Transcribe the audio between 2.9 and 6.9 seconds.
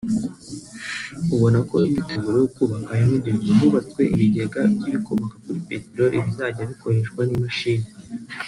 yanogejwe; hubatswe ibigega by’ibikomoka kuri peteroli bizajya